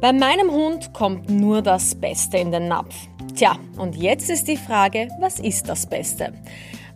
Bei 0.00 0.14
meinem 0.14 0.50
Hund 0.50 0.94
kommt 0.94 1.28
nur 1.28 1.60
das 1.60 1.94
Beste 1.94 2.38
in 2.38 2.50
den 2.50 2.68
Napf. 2.68 2.94
Tja, 3.36 3.56
und 3.76 3.96
jetzt 3.96 4.30
ist 4.30 4.48
die 4.48 4.56
Frage, 4.56 5.08
was 5.20 5.38
ist 5.38 5.68
das 5.68 5.84
Beste? 5.86 6.32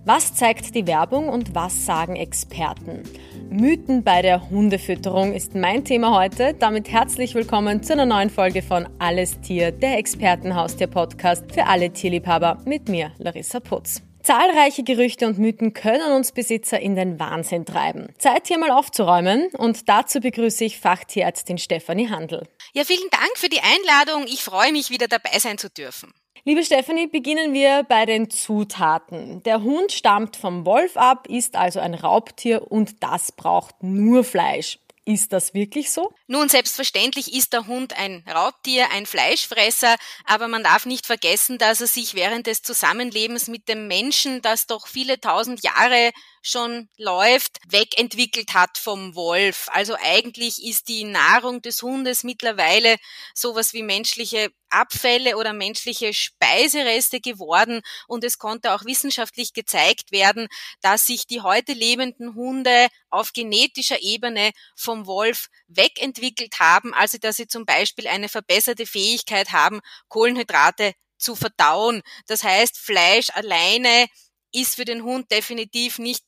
Was 0.06 0.34
zeigt 0.34 0.74
die 0.74 0.86
Werbung 0.86 1.28
und 1.28 1.54
was 1.54 1.84
sagen 1.84 2.16
Experten? 2.16 3.02
Mythen 3.50 4.04
bei 4.04 4.22
der 4.22 4.48
Hundefütterung 4.48 5.34
ist 5.34 5.54
mein 5.54 5.84
Thema 5.84 6.18
heute. 6.18 6.54
Damit 6.58 6.90
herzlich 6.90 7.34
willkommen 7.34 7.82
zu 7.82 7.92
einer 7.92 8.06
neuen 8.06 8.30
Folge 8.30 8.62
von 8.62 8.88
Alles 8.98 9.38
Tier, 9.42 9.70
der 9.70 9.98
Expertenhaustier-Podcast 9.98 11.52
für 11.52 11.66
alle 11.66 11.90
Tierliebhaber 11.90 12.62
mit 12.64 12.88
mir, 12.88 13.12
Larissa 13.18 13.60
Putz. 13.60 14.02
Zahlreiche 14.24 14.84
Gerüchte 14.84 15.26
und 15.26 15.38
Mythen 15.38 15.74
können 15.74 16.12
uns 16.12 16.32
Besitzer 16.32 16.80
in 16.80 16.96
den 16.96 17.20
Wahnsinn 17.20 17.66
treiben. 17.66 18.08
Zeit 18.16 18.46
hier 18.48 18.58
mal 18.58 18.70
aufzuräumen 18.70 19.48
und 19.58 19.86
dazu 19.90 20.18
begrüße 20.18 20.64
ich 20.64 20.80
Fachtierärztin 20.80 21.58
Stefanie 21.58 22.08
Handel. 22.08 22.48
Ja, 22.72 22.84
vielen 22.84 23.10
Dank 23.10 23.36
für 23.36 23.50
die 23.50 23.60
Einladung. 23.60 24.26
Ich 24.26 24.42
freue 24.42 24.72
mich, 24.72 24.88
wieder 24.88 25.08
dabei 25.08 25.38
sein 25.38 25.58
zu 25.58 25.68
dürfen. 25.68 26.10
Liebe 26.44 26.64
Stefanie, 26.64 27.06
beginnen 27.06 27.52
wir 27.52 27.84
bei 27.84 28.06
den 28.06 28.30
Zutaten. 28.30 29.42
Der 29.42 29.62
Hund 29.62 29.92
stammt 29.92 30.36
vom 30.36 30.64
Wolf 30.64 30.96
ab, 30.96 31.26
ist 31.28 31.54
also 31.54 31.80
ein 31.80 31.94
Raubtier 31.94 32.70
und 32.72 33.02
das 33.02 33.30
braucht 33.30 33.82
nur 33.82 34.24
Fleisch. 34.24 34.78
Ist 35.06 35.34
das 35.34 35.52
wirklich 35.52 35.90
so? 35.90 36.14
Nun, 36.28 36.48
selbstverständlich 36.48 37.34
ist 37.34 37.52
der 37.52 37.66
Hund 37.66 37.92
ein 37.92 38.24
Raubtier, 38.26 38.90
ein 38.90 39.04
Fleischfresser, 39.04 39.96
aber 40.24 40.48
man 40.48 40.62
darf 40.64 40.86
nicht 40.86 41.04
vergessen, 41.04 41.58
dass 41.58 41.82
er 41.82 41.88
sich 41.88 42.14
während 42.14 42.46
des 42.46 42.62
Zusammenlebens 42.62 43.48
mit 43.48 43.68
dem 43.68 43.86
Menschen, 43.86 44.40
das 44.40 44.66
doch 44.66 44.86
viele 44.86 45.20
tausend 45.20 45.62
Jahre 45.62 46.10
schon 46.46 46.90
läuft, 46.98 47.58
wegentwickelt 47.68 48.52
hat 48.52 48.76
vom 48.76 49.14
Wolf. 49.14 49.68
Also 49.72 49.96
eigentlich 50.00 50.62
ist 50.62 50.88
die 50.88 51.04
Nahrung 51.04 51.62
des 51.62 51.82
Hundes 51.82 52.22
mittlerweile 52.22 52.96
sowas 53.34 53.72
wie 53.72 53.82
menschliche 53.82 54.50
Abfälle 54.68 55.36
oder 55.36 55.52
menschliche 55.54 56.12
Speisereste 56.12 57.20
geworden 57.20 57.80
und 58.08 58.24
es 58.24 58.38
konnte 58.38 58.72
auch 58.72 58.84
wissenschaftlich 58.84 59.54
gezeigt 59.54 60.12
werden, 60.12 60.48
dass 60.82 61.06
sich 61.06 61.26
die 61.26 61.40
heute 61.40 61.72
lebenden 61.72 62.34
Hunde 62.34 62.88
auf 63.08 63.32
genetischer 63.32 64.02
Ebene 64.02 64.50
vom 64.76 65.06
Wolf 65.06 65.48
wegentwickelt 65.68 66.60
haben, 66.60 66.92
also 66.92 67.16
dass 67.18 67.36
sie 67.36 67.46
zum 67.46 67.64
Beispiel 67.64 68.06
eine 68.06 68.28
verbesserte 68.28 68.84
Fähigkeit 68.84 69.52
haben, 69.52 69.80
Kohlenhydrate 70.08 70.92
zu 71.16 71.36
verdauen. 71.36 72.02
Das 72.26 72.44
heißt, 72.44 72.76
Fleisch 72.76 73.30
alleine 73.30 74.08
ist 74.52 74.76
für 74.76 74.84
den 74.84 75.02
Hund 75.02 75.30
definitiv 75.30 75.98
nicht 75.98 76.24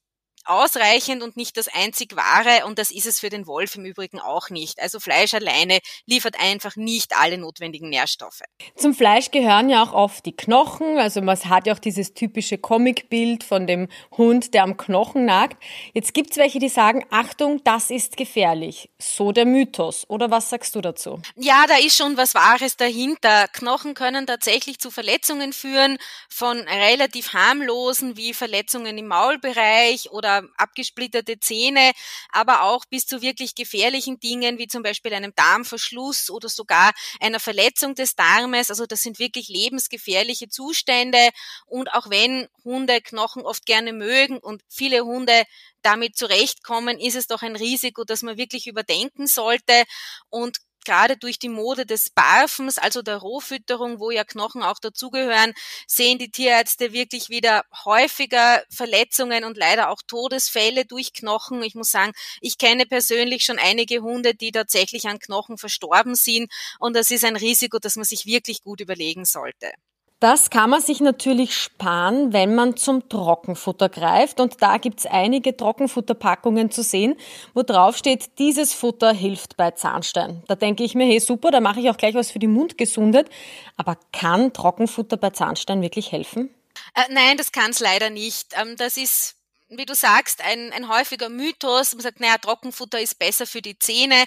ausreichend 0.49 1.23
und 1.23 1.37
nicht 1.37 1.57
das 1.57 1.69
einzig 1.69 2.17
wahre 2.17 2.67
und 2.67 2.79
das 2.79 2.91
ist 2.91 3.07
es 3.07 3.21
für 3.21 3.29
den 3.29 3.47
Wolf 3.47 3.77
im 3.77 3.85
Übrigen 3.85 4.21
auch 4.21 4.51
nicht. 4.51 4.81
Also 4.81 5.01
Fleisch 5.01 5.35
alleine 5.35 5.79
liefert 6.07 6.41
einfach 6.41 6.77
nicht 6.77 7.17
alle 7.19 7.39
notwendigen 7.39 7.89
Nährstoffe. 7.89 8.43
Zum 8.77 8.95
Fleisch 8.95 9.31
gehören 9.31 9.69
ja 9.69 9.83
auch 9.83 9.93
oft 9.93 10.25
die 10.27 10.37
Knochen, 10.37 10.99
also 10.99 11.21
man 11.23 11.37
hat 11.37 11.67
ja 11.67 11.75
auch 11.75 11.79
dieses 11.79 12.15
typische 12.15 12.59
Comicbild 12.59 13.45
von 13.45 13.67
dem 13.67 13.89
Hund, 14.17 14.55
der 14.55 14.63
am 14.63 14.77
Knochen 14.77 15.25
nagt. 15.25 15.63
Jetzt 15.93 16.15
gibt's 16.15 16.37
welche, 16.37 16.59
die 16.59 16.69
sagen, 16.69 17.05
Achtung, 17.11 17.63
das 17.65 17.91
ist 17.91 18.17
gefährlich. 18.17 18.91
So 18.99 19.33
der 19.33 19.47
Mythos. 19.47 20.05
Oder 20.09 20.31
was 20.31 20.51
sagst 20.51 20.75
du 20.75 20.81
dazu? 20.81 21.21
Ja, 21.37 21.67
da 21.67 21.77
ist 21.77 21.97
schon 21.97 22.17
was 22.17 22.35
Wahres 22.35 22.77
dahinter. 22.77 23.49
Knochen 23.49 23.95
können 23.95 24.27
tatsächlich 24.27 24.79
zu 24.79 24.91
Verletzungen 24.91 25.53
führen, 25.53 25.99
von 26.29 26.59
relativ 26.59 27.33
harmlosen 27.33 28.17
wie 28.17 28.35
Verletzungen 28.35 28.99
im 28.99 29.09
Maulbereich 29.09 30.11
oder 30.11 30.36
abgesplitterte 30.57 31.39
Zähne, 31.39 31.93
aber 32.31 32.63
auch 32.63 32.85
bis 32.87 33.07
zu 33.07 33.23
wirklich 33.23 33.55
gefährlichen 33.55 34.19
Dingen 34.21 34.59
wie 34.59 34.67
zum 34.67 34.83
Beispiel 34.83 35.15
einem 35.15 35.33
Darmverschluss 35.35 36.31
oder 36.31 36.49
sogar 36.49 36.93
einer 37.21 37.41
Verletzung 37.41 37.95
des 37.95 38.15
Darmes. 38.15 38.71
Also 38.71 38.87
das 38.87 39.01
sind 39.01 39.19
wirklich 39.19 39.49
lebensgefährliche 39.49 40.49
Zustände. 40.49 41.31
Und 41.67 41.93
auch 41.93 42.11
wenn 42.11 42.49
Hunde 42.65 43.01
Knochen 43.01 43.43
oft 43.43 43.67
gerne 43.67 43.93
mögen 43.93 44.39
und 44.39 44.63
viele 44.69 45.05
Hunde 45.05 45.45
damit 45.83 46.17
zurechtkommen, 46.17 46.99
ist 46.99 47.17
es 47.17 47.27
doch 47.27 47.43
ein 47.43 47.57
Risiko, 47.57 48.05
das 48.05 48.23
man 48.23 48.37
wirklich 48.37 48.67
überdenken 48.67 49.27
sollte. 49.27 49.85
Und 50.29 50.59
gerade 50.87 51.19
durch 51.19 51.39
die 51.39 51.51
Mode 51.51 51.85
des 51.85 52.09
Barfens, 52.11 52.79
also 52.79 53.03
der 53.03 53.19
Rohfütterung, 53.19 54.01
wo 54.01 54.11
ja 54.11 54.25
Knochen 54.25 54.63
auch 54.63 54.79
dazugehören, 54.79 55.53
sehen 55.87 56.19
die 56.19 56.31
Tierärzte 56.31 56.93
wirklich 56.93 57.29
wieder 57.29 57.65
häufiger 57.85 58.63
Verletzungen 58.71 59.45
und 59.45 59.59
leider 59.59 59.91
auch 59.91 60.01
Todesfälle 60.07 60.87
durch 60.87 61.13
Knochen. 61.13 61.63
Ich 61.63 61.75
muss 61.75 61.91
sagen, 61.91 62.13
ich 62.41 62.57
kenne 62.59 62.87
persönlich 62.87 63.45
schon 63.45 63.59
einige 63.59 64.01
Hunde, 64.01 64.35
die 64.35 64.53
tatsächlich 64.53 65.07
an 65.09 65.19
Knochen 65.19 65.59
verstorben 65.59 66.15
sind 66.15 66.51
und 66.79 66.97
das 66.97 67.11
ist 67.11 67.25
ein 67.25 67.37
Risiko, 67.37 67.79
das 67.79 67.97
man 67.97 68.05
sich 68.05 68.25
wirklich 68.27 68.63
gut 68.63 68.81
überlegen 68.81 69.25
sollte. 69.27 69.73
Das 70.19 70.49
kann 70.49 70.71
man 70.71 70.81
sich 70.81 71.01
natürlich 71.01 71.55
sparen, 71.55 72.33
wenn 72.33 72.55
man 72.55 72.77
zum 72.77 73.07
Trockenfutter 73.07 73.91
greift. 73.91 74.41
Und 74.41 74.63
da 74.63 74.79
gibt's 74.79 75.05
einige 75.05 75.55
Trockenfutterpackungen 75.55 76.71
zu 76.71 76.83
sehen, 76.83 77.17
wo 77.53 77.63
drauf 77.63 77.99
steht, 77.99 78.39
dieses 78.39 78.73
Futter 78.73 79.13
hilft 79.13 79.59
bei 79.59 79.73
Zahnstein. 79.73 80.43
Da 80.49 80.55
denke 80.55 80.85
ich 80.85 80.95
mir, 80.95 81.05
hey 81.05 81.21
super, 81.21 81.51
da 81.51 81.61
mache 81.61 81.81
ich 81.81 81.91
auch 81.91 81.99
gleich 81.99 82.15
was 82.15 82.31
für 82.31 82.39
die 82.39 82.47
Mundgesundheit. 82.47 83.29
Aber 83.77 83.99
kann 84.13 84.55
Trockenfutter 84.55 85.19
bei 85.19 85.31
Zahnstein 85.31 85.83
wirklich 85.83 86.13
helfen? 86.13 86.49
Äh, 86.95 87.13
nein, 87.13 87.37
das 87.37 87.53
kann 87.53 87.73
es 87.73 87.81
leider 87.81 88.09
nicht. 88.09 88.55
Ähm, 88.59 88.77
das 88.79 88.97
ist 88.97 89.37
wie 89.69 89.85
du 89.85 89.95
sagst, 89.95 90.43
ein, 90.43 90.73
ein 90.73 90.89
häufiger 90.89 91.29
Mythos. 91.29 91.93
Man 91.95 92.03
sagt, 92.03 92.21
naja, 92.21 92.39
Trockenfutter 92.39 93.01
ist 93.01 93.19
besser 93.19 93.47
für 93.47 93.63
die 93.63 93.79
Zähne. 93.79 94.25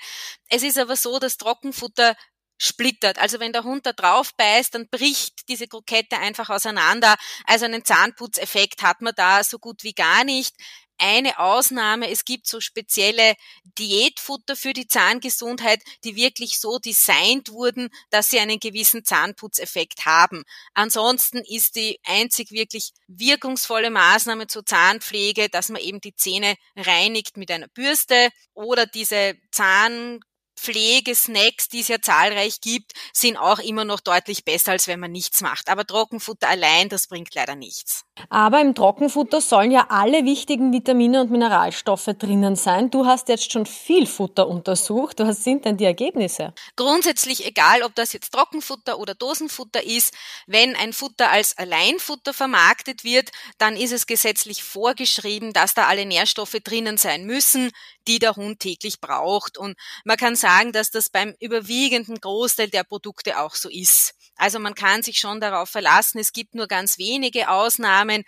Es 0.50 0.64
ist 0.64 0.78
aber 0.78 0.96
so, 0.96 1.18
dass 1.20 1.38
Trockenfutter 1.38 2.16
splittert. 2.60 3.18
Also 3.18 3.40
wenn 3.40 3.54
der 3.54 3.64
Hund 3.64 3.86
da 3.86 3.94
drauf 3.94 4.36
beißt, 4.36 4.76
dann 4.76 4.88
bricht 4.90 5.48
diese 5.50 5.68
Krokette 5.68 6.20
einfach 6.20 6.50
auseinander. 6.50 7.16
Also 7.46 7.66
einen 7.66 7.86
Zahnputzeffekt 7.86 8.84
hat 8.84 9.02
man 9.02 9.14
da 9.16 9.44
so 9.44 9.58
gut 9.58 9.84
wie 9.84 9.94
gar 9.94 10.24
nicht. 10.24 10.56
Eine 11.02 11.40
Ausnahme, 11.40 12.10
es 12.12 12.26
gibt 12.26 12.46
so 12.46 12.60
spezielle 12.60 13.36
Diätfutter 13.78 14.58
für 14.58 14.74
die 14.74 14.86
Zahngesundheit, 14.86 15.82
die 16.04 16.18
wirklich 16.18 16.60
so 16.60 16.78
designt 16.78 17.54
wurden, 17.54 17.88
dass 18.10 18.30
sie 18.30 18.40
einen 18.40 18.60
gewissen 18.60 19.06
Zahnputzeffekt 19.06 20.06
haben. 20.06 20.44
Ansonsten 20.74 21.38
ist 21.38 21.78
die 21.78 22.02
einzig 22.04 22.52
wirklich 22.52 22.92
wirkungsvolle 23.08 23.92
Maßnahme 23.92 24.48
zur 24.48 24.66
Zahnpflege, 24.66 25.48
dass 25.48 25.70
man 25.70 25.82
eben 25.82 26.02
die 26.02 26.16
Zähne 26.16 26.56
reinigt 26.76 27.38
mit 27.38 27.50
einer 27.50 27.70
Bürste 27.70 28.30
oder 28.54 28.86
diese 28.86 29.36
Zahn 29.52 30.20
Pflegesnacks, 30.60 31.70
die 31.70 31.80
es 31.82 31.88
ja 31.88 32.02
zahlreich 32.02 32.62
gibt, 32.62 32.94
sind 33.14 33.38
auch 33.38 33.60
immer 33.60 33.86
noch 33.86 34.00
deutlich 34.00 34.46
besser, 34.46 34.72
als 34.72 34.88
wenn 34.88 35.00
man 35.00 35.12
nichts 35.12 35.42
macht. 35.42 35.70
Aber 35.70 35.86
Trockenfutter 35.86 36.50
allein, 36.50 36.90
das 36.90 37.08
bringt 37.08 37.34
leider 37.36 37.56
nichts. 37.56 38.06
Aber 38.30 38.60
im 38.62 38.76
Trockenfutter 38.76 39.42
sollen 39.42 39.72
ja 39.72 39.88
alle 39.90 40.26
wichtigen 40.26 40.74
Vitamine 40.74 41.22
und 41.22 41.32
Mineralstoffe 41.32 42.10
drinnen 42.18 42.56
sein. 42.56 42.92
Du 42.92 43.06
hast 43.06 43.30
jetzt 43.30 43.52
schon 43.52 43.66
viel 43.66 44.06
Futter 44.06 44.48
untersucht. 44.48 45.20
Was 45.20 45.44
sind 45.44 45.66
denn 45.66 45.78
die 45.78 45.86
Ergebnisse? 45.86 46.54
Grundsätzlich 46.76 47.46
egal, 47.46 47.84
ob 47.84 47.96
das 47.96 48.14
jetzt 48.14 48.34
Trockenfutter 48.34 49.00
oder 49.00 49.16
Dosenfutter 49.16 49.84
ist, 49.84 50.14
wenn 50.48 50.76
ein 50.76 50.94
Futter 50.94 51.32
als 51.32 51.58
Alleinfutter 51.58 52.34
vermarktet 52.34 53.04
wird, 53.04 53.32
dann 53.58 53.76
ist 53.76 53.94
es 53.94 54.08
gesetzlich 54.08 54.64
vorgeschrieben, 54.64 55.54
dass 55.54 55.74
da 55.74 55.88
alle 55.88 56.06
Nährstoffe 56.06 56.58
drinnen 56.64 56.98
sein 56.98 57.26
müssen, 57.26 57.72
die 58.08 58.20
der 58.20 58.36
Hund 58.36 58.60
täglich 58.60 59.00
braucht. 59.00 59.58
Und 59.58 59.78
man 60.04 60.18
kann 60.18 60.36
sagen, 60.36 60.72
dass 60.72 60.92
das 60.92 61.10
beim 61.10 61.36
überwiegenden 61.40 62.20
Großteil 62.20 62.70
der 62.70 62.84
Produkte 62.84 63.40
auch 63.40 63.56
so 63.56 63.70
ist. 63.70 64.16
Also 64.40 64.60
man 64.60 64.76
kann 64.76 65.04
sich 65.04 65.20
schon 65.20 65.40
darauf 65.40 65.70
verlassen. 65.70 66.20
Es 66.20 66.34
gibt 66.34 66.56
nur 66.56 66.68
ganz 66.68 66.98
wenige 66.98 67.50
Ausnahmen. 67.50 68.24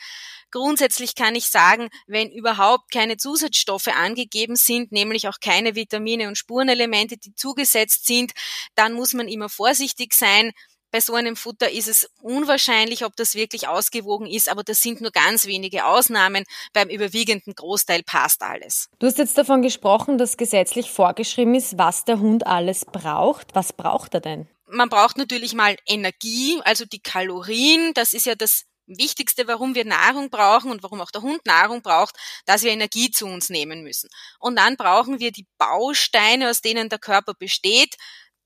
Grundsätzlich 0.52 1.16
kann 1.16 1.36
ich 1.36 1.46
sagen, 1.46 1.90
wenn 2.08 2.30
überhaupt 2.30 2.92
keine 2.92 3.18
Zusatzstoffe 3.18 3.88
angegeben 3.88 4.58
sind, 4.58 4.92
nämlich 4.92 5.28
auch 5.28 5.40
keine 5.40 5.76
Vitamine 5.76 6.28
und 6.28 6.38
Spurenelemente, 6.38 7.18
die 7.18 7.34
zugesetzt 7.34 8.06
sind, 8.06 8.34
dann 8.76 8.94
muss 8.94 9.14
man 9.14 9.30
immer 9.30 9.48
vorsichtig 9.48 10.14
sein. 10.14 10.52
Bei 10.92 11.00
so 11.00 11.14
einem 11.14 11.38
Futter 11.38 11.72
ist 11.72 11.88
es 11.88 12.10
unwahrscheinlich, 12.22 13.06
ob 13.06 13.16
das 13.16 13.34
wirklich 13.34 13.70
ausgewogen 13.70 14.28
ist, 14.28 14.50
aber 14.50 14.62
das 14.62 14.82
sind 14.82 15.00
nur 15.00 15.12
ganz 15.12 15.46
wenige 15.46 15.86
Ausnahmen. 15.86 16.44
Beim 16.74 16.90
überwiegenden 16.90 17.56
Großteil 17.56 18.04
passt 18.04 18.42
alles. 18.42 18.90
Du 19.00 19.08
hast 19.08 19.18
jetzt 19.18 19.38
davon 19.38 19.62
gesprochen, 19.62 20.18
dass 20.18 20.36
gesetzlich 20.36 20.92
vorgeschrieben 20.92 21.56
ist, 21.56 21.78
was 21.78 22.04
der 22.04 22.20
Hund 22.20 22.46
alles 22.46 22.84
braucht. 22.84 23.56
Was 23.56 23.72
braucht 23.72 24.16
er 24.16 24.20
denn? 24.20 24.50
Man 24.72 24.90
braucht 24.90 25.18
natürlich 25.18 25.54
mal 25.54 25.76
Energie, 25.86 26.62
also 26.64 26.86
die 26.86 27.02
Kalorien. 27.02 27.94
Das 27.94 28.14
ist 28.14 28.26
ja 28.26 28.36
das 28.36 28.66
Wichtigste, 28.88 29.48
warum 29.48 29.76
wir 29.76 29.86
Nahrung 29.86 30.30
brauchen 30.30 30.72
und 30.72 30.84
warum 30.84 31.02
auch 31.02 31.12
der 31.12 31.22
Hund 31.22 31.46
Nahrung 31.46 31.82
braucht, 31.82 32.16
dass 32.46 32.64
wir 32.64 32.72
Energie 32.72 33.12
zu 33.12 33.28
uns 33.28 33.50
nehmen 33.50 33.84
müssen. 33.84 34.10
Und 34.40 34.58
dann 34.58 34.78
brauchen 34.78 35.20
wir 35.20 35.32
die 35.32 35.48
Bausteine, 35.58 36.50
aus 36.50 36.62
denen 36.62 36.90
der 36.90 37.00
Körper 37.00 37.34
besteht. 37.34 37.96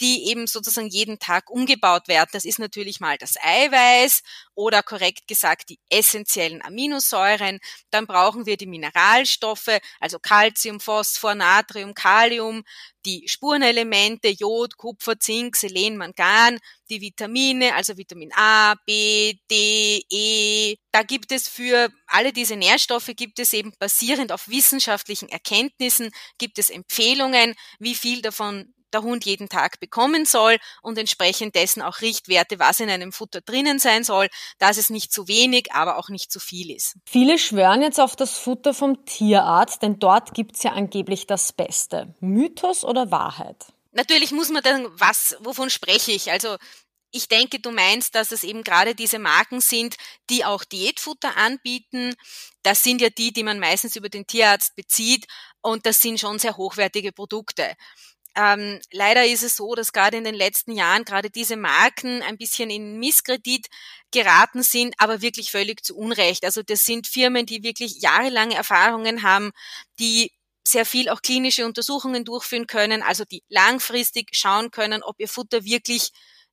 Die 0.01 0.29
eben 0.29 0.47
sozusagen 0.47 0.87
jeden 0.87 1.19
Tag 1.19 1.49
umgebaut 1.49 2.07
werden. 2.07 2.29
Das 2.33 2.45
ist 2.45 2.59
natürlich 2.59 2.99
mal 2.99 3.17
das 3.17 3.35
Eiweiß 3.41 4.21
oder 4.53 4.83
korrekt 4.83 5.27
gesagt 5.27 5.69
die 5.69 5.79
essentiellen 5.89 6.61
Aminosäuren. 6.63 7.59
Dann 7.91 8.07
brauchen 8.07 8.45
wir 8.45 8.57
die 8.57 8.67
Mineralstoffe, 8.67 9.79
also 9.99 10.19
Calcium, 10.19 10.79
Phosphor, 10.79 11.35
Natrium, 11.35 11.93
Kalium, 11.93 12.63
die 13.05 13.27
Spurenelemente, 13.27 14.29
Jod, 14.29 14.77
Kupfer, 14.77 15.19
Zink, 15.19 15.55
Selen, 15.55 15.95
Mangan, 15.97 16.59
die 16.89 17.01
Vitamine, 17.01 17.75
also 17.75 17.97
Vitamin 17.97 18.31
A, 18.35 18.75
B, 18.85 19.35
D, 19.49 20.03
E. 20.09 20.75
Da 20.91 21.03
gibt 21.03 21.31
es 21.31 21.47
für 21.47 21.89
alle 22.07 22.33
diese 22.33 22.55
Nährstoffe 22.55 23.11
gibt 23.15 23.39
es 23.39 23.53
eben 23.53 23.73
basierend 23.79 24.31
auf 24.31 24.47
wissenschaftlichen 24.47 25.29
Erkenntnissen, 25.29 26.11
gibt 26.37 26.57
es 26.59 26.69
Empfehlungen, 26.69 27.55
wie 27.79 27.95
viel 27.95 28.21
davon 28.21 28.73
der 28.95 29.03
Hund 29.03 29.25
jeden 29.25 29.49
Tag 29.49 29.79
bekommen 29.81 30.25
soll 30.25 30.57
und 30.81 30.97
entsprechend 30.97 31.55
dessen 31.55 31.81
auch 31.81 31.99
Richtwerte, 31.99 32.59
was 32.59 32.79
in 32.79 32.89
einem 32.89 33.11
Futter 33.11 33.41
drinnen 33.41 33.77
sein 33.77 34.05
soll, 34.05 34.29
dass 34.57 34.77
es 34.77 34.89
nicht 34.89 35.11
zu 35.11 35.27
wenig, 35.27 35.73
aber 35.73 35.97
auch 35.97 36.07
nicht 36.07 36.31
zu 36.31 36.39
viel 36.39 36.73
ist. 36.73 36.95
Viele 37.05 37.37
schwören 37.37 37.81
jetzt 37.81 37.99
auf 37.99 38.15
das 38.15 38.37
Futter 38.37 38.73
vom 38.73 39.05
Tierarzt, 39.05 39.81
denn 39.81 39.99
dort 39.99 40.33
gibt's 40.33 40.63
ja 40.63 40.71
angeblich 40.71 41.27
das 41.27 41.51
Beste. 41.51 42.15
Mythos 42.21 42.85
oder 42.85 43.11
Wahrheit? 43.11 43.65
Natürlich 43.91 44.31
muss 44.31 44.49
man 44.49 44.63
dann, 44.63 44.87
was, 44.93 45.35
wovon 45.41 45.69
spreche 45.69 46.11
ich? 46.11 46.31
Also 46.31 46.55
ich 47.11 47.29
denke, 47.29 47.59
du 47.59 47.71
meinst, 47.71 48.15
dass 48.15 48.31
es 48.31 48.43
eben 48.43 48.63
gerade 48.63 48.93
diese 48.93 49.19
Marken 49.19 49.61
sind, 49.61 49.95
die 50.29 50.43
auch 50.43 50.65
Diätfutter 50.65 51.37
anbieten. 51.37 52.13
Das 52.61 52.83
sind 52.83 52.99
ja 52.99 53.09
die, 53.09 53.31
die 53.31 53.43
man 53.43 53.59
meistens 53.59 53.95
über 53.95 54.09
den 54.09 54.27
Tierarzt 54.27 54.75
bezieht 54.75 55.25
und 55.61 55.85
das 55.85 56.01
sind 56.01 56.19
schon 56.19 56.39
sehr 56.39 56.57
hochwertige 56.57 57.11
Produkte. 57.11 57.73
Ähm, 58.37 58.81
leider 58.91 59.25
ist 59.25 59.43
es 59.43 59.55
so, 59.55 59.75
dass 59.75 59.93
gerade 59.93 60.17
in 60.17 60.25
den 60.25 60.35
letzten 60.35 60.73
Jahren 60.73 61.05
gerade 61.05 61.29
diese 61.29 61.55
Marken 61.55 62.21
ein 62.21 62.37
bisschen 62.37 62.69
in 62.69 62.99
Misskredit 62.99 63.67
geraten 64.11 64.61
sind, 64.61 64.93
aber 64.97 65.21
wirklich 65.21 65.51
völlig 65.51 65.83
zu 65.85 65.95
Unrecht. 65.95 66.43
Also 66.43 66.61
das 66.61 66.81
sind 66.81 67.07
Firmen, 67.07 67.45
die 67.45 67.63
wirklich 67.63 68.01
jahrelange 68.01 68.55
Erfahrungen 68.55 69.23
haben, 69.23 69.51
die 69.99 70.31
sehr 70.67 70.85
viel 70.85 71.09
auch 71.09 71.21
klinische 71.21 71.65
Untersuchungen 71.65 72.25
durchführen 72.25 72.67
können, 72.67 73.03
also 73.03 73.23
die 73.23 73.43
langfristig 73.49 74.29
schauen 74.35 74.71
können, 74.71 75.03
ob 75.03 75.15
ihr 75.19 75.29
Futter 75.29 75.63
wirklich 75.63 76.11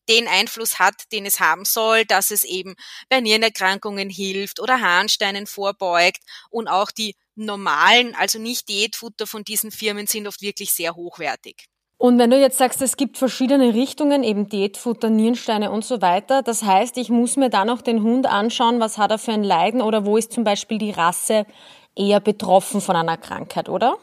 den 0.08 0.28
Einfluss 0.28 0.78
hat, 0.78 1.10
den 1.12 1.26
es 1.26 1.40
haben 1.40 1.64
soll, 1.64 2.04
dass 2.04 2.30
es 2.30 2.44
eben 2.44 2.74
bei 3.08 3.20
Nierenerkrankungen 3.20 4.10
hilft 4.10 4.60
oder 4.60 4.80
Harnsteinen 4.80 5.46
vorbeugt 5.46 6.18
und 6.50 6.68
auch 6.68 6.90
die 6.90 7.16
normalen, 7.34 8.14
also 8.14 8.38
nicht 8.38 8.68
Diätfutter 8.68 9.26
von 9.26 9.44
diesen 9.44 9.70
Firmen 9.72 10.06
sind 10.06 10.26
oft 10.28 10.42
wirklich 10.42 10.72
sehr 10.72 10.94
hochwertig. 10.94 11.66
Und 12.02 12.18
wenn 12.18 12.30
du 12.30 12.36
jetzt 12.36 12.58
sagst, 12.58 12.82
es 12.82 12.96
gibt 12.96 13.16
verschiedene 13.16 13.74
Richtungen, 13.74 14.24
eben 14.24 14.48
Diätfutter, 14.48 15.08
Nierensteine 15.08 15.70
und 15.70 15.84
so 15.84 16.02
weiter, 16.02 16.42
das 16.42 16.64
heißt, 16.64 16.96
ich 16.96 17.10
muss 17.10 17.36
mir 17.36 17.48
dann 17.48 17.70
auch 17.70 17.80
den 17.80 18.02
Hund 18.02 18.26
anschauen, 18.26 18.80
was 18.80 18.98
hat 18.98 19.12
er 19.12 19.18
für 19.18 19.30
ein 19.30 19.44
Leiden 19.44 19.80
oder 19.80 20.04
wo 20.04 20.16
ist 20.16 20.32
zum 20.32 20.42
Beispiel 20.42 20.78
die 20.78 20.90
Rasse 20.90 21.46
eher 21.94 22.18
betroffen 22.18 22.80
von 22.80 22.96
einer 22.96 23.18
Krankheit, 23.18 23.68
oder? 23.68 23.98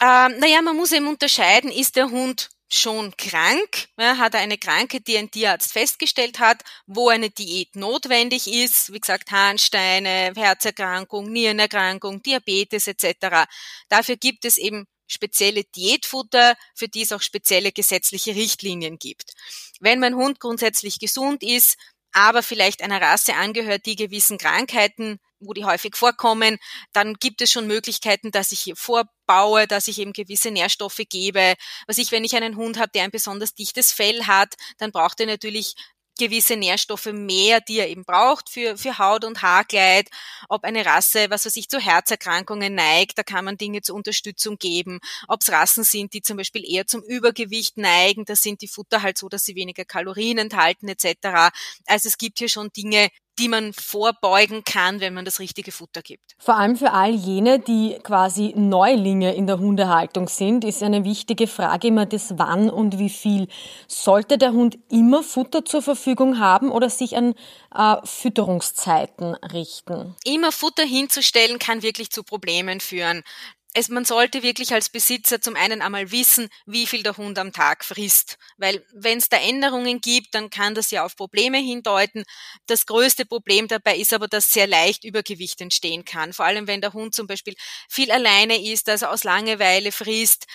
Ähm, 0.00 0.36
naja, 0.40 0.62
man 0.62 0.76
muss 0.76 0.90
eben 0.90 1.06
unterscheiden, 1.06 1.70
ist 1.70 1.94
der 1.94 2.10
Hund 2.10 2.48
schon 2.68 3.16
krank, 3.16 3.86
ja, 4.00 4.16
hat 4.16 4.34
er 4.34 4.40
eine 4.40 4.58
Krankheit, 4.58 5.06
die 5.06 5.16
ein 5.16 5.30
Tierarzt 5.30 5.72
festgestellt 5.72 6.40
hat, 6.40 6.64
wo 6.88 7.08
eine 7.08 7.30
Diät 7.30 7.76
notwendig 7.76 8.52
ist, 8.52 8.92
wie 8.92 8.98
gesagt 8.98 9.30
Harnsteine, 9.30 10.32
Herzerkrankung, 10.34 11.30
Nierenerkrankung, 11.30 12.20
Diabetes 12.20 12.88
etc. 12.88 13.46
Dafür 13.88 14.16
gibt 14.16 14.44
es 14.44 14.58
eben 14.58 14.88
spezielle 15.06 15.64
Diätfutter, 15.64 16.56
für 16.74 16.88
die 16.88 17.02
es 17.02 17.12
auch 17.12 17.22
spezielle 17.22 17.72
gesetzliche 17.72 18.34
Richtlinien 18.34 18.98
gibt. 18.98 19.32
Wenn 19.80 20.00
mein 20.00 20.14
Hund 20.14 20.40
grundsätzlich 20.40 20.98
gesund 20.98 21.42
ist, 21.42 21.76
aber 22.12 22.42
vielleicht 22.42 22.82
einer 22.82 23.00
Rasse 23.00 23.34
angehört, 23.34 23.86
die 23.86 23.96
gewissen 23.96 24.38
Krankheiten, 24.38 25.18
wo 25.40 25.54
die 25.54 25.64
häufig 25.64 25.96
vorkommen, 25.96 26.58
dann 26.92 27.14
gibt 27.14 27.40
es 27.40 27.50
schon 27.50 27.66
Möglichkeiten, 27.66 28.30
dass 28.30 28.52
ich 28.52 28.60
hier 28.60 28.76
vorbaue, 28.76 29.66
dass 29.66 29.88
ich 29.88 29.98
eben 29.98 30.12
gewisse 30.12 30.50
Nährstoffe 30.50 31.02
gebe. 31.08 31.54
Was 31.86 31.98
ich, 31.98 32.12
wenn 32.12 32.24
ich 32.24 32.36
einen 32.36 32.56
Hund 32.56 32.78
habe, 32.78 32.92
der 32.94 33.04
ein 33.04 33.10
besonders 33.10 33.54
dichtes 33.54 33.92
Fell 33.92 34.26
hat, 34.26 34.54
dann 34.78 34.92
braucht 34.92 35.20
er 35.20 35.26
natürlich 35.26 35.74
gewisse 36.18 36.56
Nährstoffe 36.56 37.12
mehr, 37.12 37.60
die 37.60 37.78
er 37.78 37.88
eben 37.88 38.04
braucht 38.04 38.50
für, 38.50 38.76
für 38.76 38.98
Haut- 38.98 39.24
und 39.24 39.42
Haarkleid. 39.42 40.08
Ob 40.48 40.64
eine 40.64 40.84
Rasse, 40.84 41.26
was 41.30 41.46
weiß 41.46 41.56
ich, 41.56 41.68
zu 41.68 41.78
Herzerkrankungen 41.78 42.74
neigt, 42.74 43.18
da 43.18 43.22
kann 43.22 43.44
man 43.44 43.56
Dinge 43.56 43.82
zur 43.82 43.96
Unterstützung 43.96 44.56
geben. 44.58 45.00
Ob 45.28 45.40
es 45.42 45.50
Rassen 45.50 45.84
sind, 45.84 46.14
die 46.14 46.22
zum 46.22 46.36
Beispiel 46.36 46.64
eher 46.68 46.86
zum 46.86 47.02
Übergewicht 47.02 47.78
neigen, 47.78 48.24
da 48.24 48.36
sind 48.36 48.62
die 48.62 48.68
Futter 48.68 49.02
halt 49.02 49.18
so, 49.18 49.28
dass 49.28 49.44
sie 49.44 49.54
weniger 49.54 49.84
Kalorien 49.84 50.38
enthalten 50.38 50.88
etc. 50.88 51.52
Also 51.86 52.08
es 52.08 52.18
gibt 52.18 52.38
hier 52.38 52.48
schon 52.48 52.70
Dinge, 52.72 53.08
die 53.38 53.48
man 53.48 53.72
vorbeugen 53.72 54.62
kann, 54.64 55.00
wenn 55.00 55.14
man 55.14 55.24
das 55.24 55.40
richtige 55.40 55.72
Futter 55.72 56.02
gibt. 56.02 56.32
Vor 56.38 56.56
allem 56.56 56.76
für 56.76 56.92
all 56.92 57.10
jene, 57.10 57.58
die 57.58 57.98
quasi 58.02 58.52
Neulinge 58.56 59.34
in 59.34 59.46
der 59.46 59.58
Hundehaltung 59.58 60.28
sind, 60.28 60.64
ist 60.64 60.82
eine 60.82 61.04
wichtige 61.04 61.46
Frage 61.46 61.88
immer 61.88 62.06
das 62.06 62.38
Wann 62.38 62.68
und 62.68 62.98
wie 62.98 63.10
viel. 63.10 63.48
Sollte 63.88 64.38
der 64.38 64.52
Hund 64.52 64.78
immer 64.90 65.22
Futter 65.22 65.64
zur 65.64 65.82
Verfügung 65.82 66.38
haben 66.38 66.70
oder 66.70 66.90
sich 66.90 67.16
an 67.16 67.34
äh, 67.74 67.96
Fütterungszeiten 68.04 69.34
richten? 69.34 70.14
Immer 70.24 70.52
Futter 70.52 70.84
hinzustellen 70.84 71.58
kann 71.58 71.82
wirklich 71.82 72.10
zu 72.10 72.22
Problemen 72.22 72.80
führen 72.80 73.22
es, 73.74 73.88
man 73.88 74.04
sollte 74.04 74.42
wirklich 74.42 74.72
als 74.74 74.90
Besitzer 74.90 75.40
zum 75.40 75.56
einen 75.56 75.80
einmal 75.80 76.10
wissen, 76.10 76.48
wie 76.66 76.86
viel 76.86 77.02
der 77.02 77.16
Hund 77.16 77.38
am 77.38 77.52
Tag 77.52 77.84
frisst. 77.84 78.36
Weil 78.58 78.84
wenn 78.92 79.18
es 79.18 79.28
da 79.30 79.38
Änderungen 79.38 80.00
gibt, 80.00 80.34
dann 80.34 80.50
kann 80.50 80.74
das 80.74 80.90
ja 80.90 81.04
auf 81.04 81.16
Probleme 81.16 81.58
hindeuten. 81.58 82.24
Das 82.66 82.84
größte 82.86 83.24
Problem 83.24 83.68
dabei 83.68 83.96
ist 83.96 84.12
aber, 84.12 84.28
dass 84.28 84.52
sehr 84.52 84.66
leicht 84.66 85.04
Übergewicht 85.04 85.60
entstehen 85.60 86.04
kann. 86.04 86.32
Vor 86.34 86.44
allem 86.44 86.66
wenn 86.66 86.80
der 86.82 86.92
Hund 86.92 87.14
zum 87.14 87.26
Beispiel 87.26 87.54
viel 87.88 88.10
alleine 88.10 88.62
ist, 88.62 88.88
also 88.90 89.06
aus 89.06 89.24
Langeweile 89.24 89.90
frisst. 89.92 90.46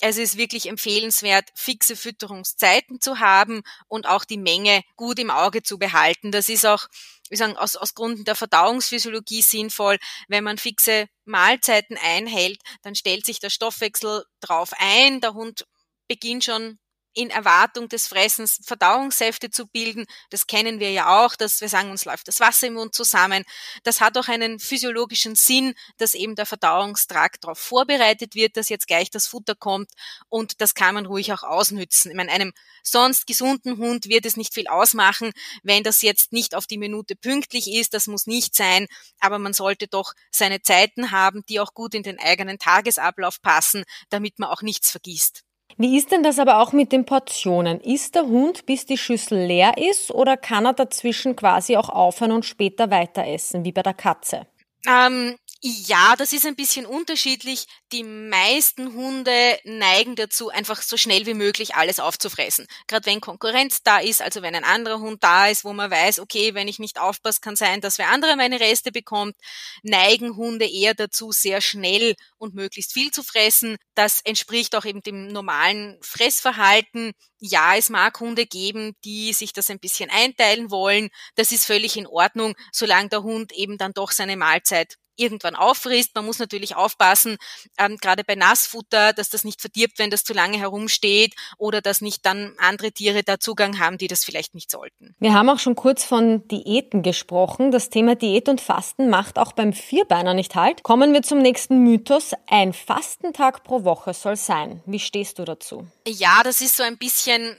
Es 0.00 0.18
ist 0.18 0.36
wirklich 0.36 0.68
empfehlenswert, 0.68 1.48
fixe 1.54 1.96
Fütterungszeiten 1.96 3.00
zu 3.00 3.18
haben 3.18 3.62
und 3.88 4.06
auch 4.06 4.24
die 4.24 4.36
Menge 4.36 4.82
gut 4.96 5.18
im 5.18 5.30
Auge 5.30 5.62
zu 5.62 5.78
behalten. 5.78 6.32
Das 6.32 6.48
ist 6.48 6.66
auch 6.66 6.86
wie 7.30 7.36
sagen, 7.36 7.56
aus, 7.56 7.76
aus 7.76 7.94
Gründen 7.94 8.24
der 8.24 8.36
Verdauungsphysiologie 8.36 9.42
sinnvoll. 9.42 9.98
Wenn 10.28 10.44
man 10.44 10.58
fixe 10.58 11.08
Mahlzeiten 11.24 11.98
einhält, 12.00 12.60
dann 12.82 12.94
stellt 12.94 13.26
sich 13.26 13.40
der 13.40 13.50
Stoffwechsel 13.50 14.24
drauf 14.40 14.70
ein. 14.78 15.20
Der 15.20 15.34
Hund 15.34 15.66
beginnt 16.08 16.44
schon 16.44 16.78
in 17.16 17.30
Erwartung 17.30 17.88
des 17.88 18.06
Fressens 18.06 18.60
Verdauungssäfte 18.62 19.50
zu 19.50 19.66
bilden. 19.66 20.04
Das 20.28 20.46
kennen 20.46 20.80
wir 20.80 20.90
ja 20.92 21.24
auch, 21.24 21.34
dass 21.34 21.62
wir 21.62 21.68
sagen, 21.68 21.90
uns 21.90 22.04
läuft 22.04 22.28
das 22.28 22.40
Wasser 22.40 22.66
im 22.66 22.74
Mund 22.74 22.94
zusammen. 22.94 23.44
Das 23.84 24.02
hat 24.02 24.18
auch 24.18 24.28
einen 24.28 24.58
physiologischen 24.60 25.34
Sinn, 25.34 25.74
dass 25.96 26.14
eben 26.14 26.34
der 26.34 26.44
Verdauungstrakt 26.44 27.42
darauf 27.42 27.58
vorbereitet 27.58 28.34
wird, 28.34 28.58
dass 28.58 28.68
jetzt 28.68 28.86
gleich 28.86 29.10
das 29.10 29.26
Futter 29.26 29.54
kommt 29.54 29.90
und 30.28 30.60
das 30.60 30.74
kann 30.74 30.94
man 30.94 31.06
ruhig 31.06 31.32
auch 31.32 31.42
ausnützen. 31.42 32.10
Ich 32.10 32.16
meine, 32.16 32.30
einem 32.30 32.52
sonst 32.82 33.26
gesunden 33.26 33.78
Hund 33.78 34.10
wird 34.10 34.26
es 34.26 34.36
nicht 34.36 34.52
viel 34.52 34.68
ausmachen, 34.68 35.32
wenn 35.62 35.82
das 35.82 36.02
jetzt 36.02 36.32
nicht 36.34 36.54
auf 36.54 36.66
die 36.66 36.78
Minute 36.78 37.16
pünktlich 37.16 37.72
ist. 37.72 37.94
Das 37.94 38.08
muss 38.08 38.26
nicht 38.26 38.54
sein, 38.54 38.88
aber 39.20 39.38
man 39.38 39.54
sollte 39.54 39.88
doch 39.88 40.12
seine 40.30 40.60
Zeiten 40.60 41.12
haben, 41.12 41.44
die 41.48 41.60
auch 41.60 41.72
gut 41.72 41.94
in 41.94 42.02
den 42.02 42.18
eigenen 42.18 42.58
Tagesablauf 42.58 43.40
passen, 43.40 43.84
damit 44.10 44.38
man 44.38 44.50
auch 44.50 44.60
nichts 44.60 44.90
vergisst. 44.90 45.45
Wie 45.78 45.98
ist 45.98 46.10
denn 46.10 46.22
das 46.22 46.38
aber 46.38 46.62
auch 46.62 46.72
mit 46.72 46.90
den 46.90 47.04
Portionen? 47.04 47.80
Isst 47.80 48.14
der 48.14 48.22
Hund, 48.26 48.64
bis 48.64 48.86
die 48.86 48.96
Schüssel 48.96 49.44
leer 49.44 49.74
ist, 49.76 50.10
oder 50.10 50.38
kann 50.38 50.64
er 50.64 50.72
dazwischen 50.72 51.36
quasi 51.36 51.76
auch 51.76 51.90
aufhören 51.90 52.32
und 52.32 52.46
später 52.46 52.90
weiter 52.90 53.26
essen, 53.26 53.64
wie 53.64 53.72
bei 53.72 53.82
der 53.82 53.92
Katze? 53.92 54.46
Ähm, 54.88 55.36
ja, 55.68 56.14
das 56.16 56.32
ist 56.32 56.46
ein 56.46 56.54
bisschen 56.54 56.86
unterschiedlich. 56.86 57.66
Die 57.90 58.04
meisten 58.04 58.92
Hunde 58.94 59.58
neigen 59.64 60.14
dazu, 60.14 60.48
einfach 60.48 60.80
so 60.80 60.96
schnell 60.96 61.26
wie 61.26 61.34
möglich 61.34 61.74
alles 61.74 61.98
aufzufressen. 61.98 62.68
Gerade 62.86 63.06
wenn 63.06 63.20
Konkurrenz 63.20 63.82
da 63.82 63.98
ist, 63.98 64.22
also 64.22 64.42
wenn 64.42 64.54
ein 64.54 64.62
anderer 64.62 65.00
Hund 65.00 65.24
da 65.24 65.48
ist, 65.48 65.64
wo 65.64 65.72
man 65.72 65.90
weiß, 65.90 66.20
okay, 66.20 66.54
wenn 66.54 66.68
ich 66.68 66.78
nicht 66.78 67.00
aufpasse, 67.00 67.40
kann 67.40 67.56
sein, 67.56 67.80
dass 67.80 67.98
wer 67.98 68.10
andere 68.10 68.36
meine 68.36 68.60
Reste 68.60 68.92
bekommt, 68.92 69.34
neigen 69.82 70.36
Hunde 70.36 70.66
eher 70.70 70.94
dazu, 70.94 71.32
sehr 71.32 71.60
schnell 71.60 72.14
und 72.38 72.54
möglichst 72.54 72.92
viel 72.92 73.10
zu 73.10 73.24
fressen. 73.24 73.76
Das 73.96 74.20
entspricht 74.20 74.76
auch 74.76 74.84
eben 74.84 75.02
dem 75.02 75.26
normalen 75.26 75.98
Fressverhalten. 76.00 77.12
Ja, 77.40 77.74
es 77.76 77.90
mag 77.90 78.20
Hunde 78.20 78.46
geben, 78.46 78.94
die 79.04 79.32
sich 79.32 79.52
das 79.52 79.68
ein 79.70 79.80
bisschen 79.80 80.10
einteilen 80.10 80.70
wollen. 80.70 81.08
Das 81.34 81.50
ist 81.50 81.66
völlig 81.66 81.96
in 81.96 82.06
Ordnung, 82.06 82.54
solange 82.72 83.08
der 83.08 83.24
Hund 83.24 83.52
eben 83.52 83.78
dann 83.78 83.92
doch 83.92 84.12
seine 84.12 84.36
Mahlzeit 84.36 84.96
irgendwann 85.16 85.54
auffrisst. 85.54 86.14
Man 86.14 86.26
muss 86.26 86.38
natürlich 86.38 86.76
aufpassen, 86.76 87.36
ähm, 87.78 87.96
gerade 87.98 88.24
bei 88.24 88.34
Nassfutter, 88.34 89.12
dass 89.12 89.28
das 89.28 89.44
nicht 89.44 89.60
verdirbt, 89.60 89.98
wenn 89.98 90.10
das 90.10 90.24
zu 90.24 90.32
lange 90.32 90.58
herumsteht 90.58 91.34
oder 91.58 91.80
dass 91.80 92.00
nicht 92.00 92.24
dann 92.26 92.54
andere 92.58 92.92
Tiere 92.92 93.22
da 93.22 93.38
Zugang 93.38 93.78
haben, 93.78 93.98
die 93.98 94.08
das 94.08 94.24
vielleicht 94.24 94.54
nicht 94.54 94.70
sollten. 94.70 95.14
Wir 95.18 95.34
haben 95.34 95.48
auch 95.48 95.58
schon 95.58 95.76
kurz 95.76 96.04
von 96.04 96.46
Diäten 96.48 97.02
gesprochen. 97.02 97.70
Das 97.70 97.90
Thema 97.90 98.14
Diät 98.14 98.48
und 98.48 98.60
Fasten 98.60 99.08
macht 99.08 99.38
auch 99.38 99.52
beim 99.52 99.72
Vierbeiner 99.72 100.34
nicht 100.34 100.54
halt. 100.54 100.82
Kommen 100.82 101.12
wir 101.12 101.22
zum 101.22 101.38
nächsten 101.38 101.78
Mythos. 101.82 102.32
Ein 102.46 102.72
Fastentag 102.72 103.64
pro 103.64 103.84
Woche 103.84 104.14
soll 104.14 104.36
sein. 104.36 104.82
Wie 104.86 105.00
stehst 105.00 105.38
du 105.38 105.44
dazu? 105.44 105.86
Ja, 106.06 106.42
das 106.42 106.60
ist 106.60 106.76
so 106.76 106.82
ein 106.82 106.98
bisschen 106.98 107.56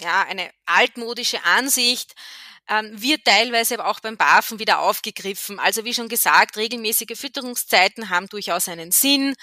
ja, 0.00 0.24
eine 0.28 0.50
altmodische 0.66 1.42
Ansicht 1.44 2.14
ähm, 2.68 2.90
wird 3.00 3.24
teilweise 3.24 3.78
aber 3.78 3.88
auch 3.88 4.00
beim 4.00 4.16
BAFen 4.16 4.58
wieder 4.58 4.80
aufgegriffen. 4.80 5.58
Also 5.58 5.84
wie 5.84 5.94
schon 5.94 6.08
gesagt, 6.08 6.56
regelmäßige 6.56 7.18
Fütterungszeiten 7.18 8.10
haben 8.10 8.26
durchaus 8.28 8.68
einen 8.68 8.90
Sinn. 8.90 9.34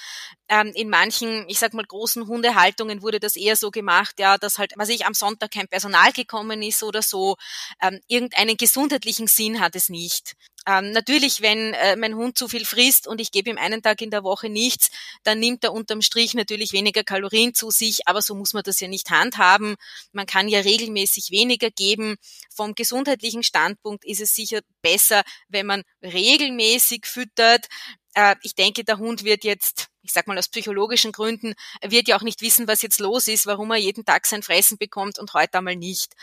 Ähm, 0.50 0.72
in 0.75 0.89
manchen, 0.89 1.46
ich 1.48 1.60
sag 1.60 1.74
mal, 1.74 1.86
großen 1.86 2.27
Hundehaltungen 2.27 3.01
wurde 3.01 3.20
das 3.20 3.36
eher 3.36 3.56
so 3.56 3.72
gemacht, 3.72 4.20
ja, 4.20 4.38
dass 4.38 4.58
halt, 4.58 4.74
was 4.75 4.89
ich 4.89 5.06
am 5.06 5.13
Sonntag 5.13 5.51
kein 5.51 5.68
Personal 5.68 6.12
gekommen 6.12 6.62
ist 6.62 6.84
oder 6.84 7.01
so. 7.01 7.38
Ähm, 7.82 8.00
irgendeinen 8.08 8.58
gesundheitlichen 8.58 9.27
Sinn 9.27 9.60
hat 9.60 9.75
es 9.75 9.89
nicht. 9.89 10.36
Ähm, 10.65 10.91
natürlich, 10.91 11.41
wenn 11.41 11.74
äh, 11.74 11.96
mein 11.96 12.15
Hund 12.15 12.38
zu 12.38 12.48
viel 12.48 12.65
frisst 12.65 13.08
und 13.08 13.20
ich 13.20 13.32
gebe 13.32 13.50
ihm 13.50 13.58
einen 13.58 13.82
Tag 13.82 14.01
in 14.01 14.12
der 14.12 14.24
Woche 14.24 14.50
nichts, 14.50 14.89
dann 15.24 15.39
nimmt 15.39 15.63
er 15.63 15.74
unterm 15.74 16.01
Strich 16.01 16.34
natürlich 16.34 16.72
weniger 16.72 17.03
Kalorien 17.03 17.53
zu 17.53 17.70
sich, 17.70 18.08
aber 18.08 18.22
so 18.22 18.34
muss 18.36 18.53
man 18.53 18.63
das 18.63 18.79
ja 18.79 18.88
nicht 18.88 19.10
handhaben. 19.10 19.75
Man 20.13 20.25
kann 20.25 20.48
ja 20.48 20.62
regelmäßig 20.62 21.32
weniger 21.32 21.70
geben. 21.70 22.15
Vom 22.55 22.75
gesundheitlichen 22.75 23.43
Standpunkt 23.43 24.05
ist 24.05 24.22
es 24.22 24.34
sicher 24.34 24.62
besser, 24.82 25.24
wenn 25.50 25.65
man 25.65 25.84
regelmäßig 26.01 27.05
füttert. 27.05 27.67
Äh, 28.13 28.36
ich 28.43 28.55
denke, 28.55 28.84
der 28.86 29.00
Hund 29.00 29.24
wird 29.24 29.43
jetzt 29.43 29.89
ich 30.03 30.12
sag 30.12 30.27
mal 30.27 30.38
aus 30.38 30.50
psychologischen 30.50 31.13
Gründen, 31.13 31.53
wird 31.82 32.10
ja 32.10 32.17
auch 32.17 32.24
nicht 32.24 32.41
wissen, 32.41 32.67
was 32.67 32.82
jetzt 32.82 33.00
los 33.00 33.29
ist, 33.29 33.46
warum 33.46 33.72
er 33.72 33.77
jeden 33.77 34.03
Tag 34.03 34.25
sein 34.25 34.43
Fressen 34.43 34.77
bekommt 34.77 35.17
und 35.17 35.34
heute 35.34 35.58
einmal 35.58 35.77
nicht. 35.77 36.13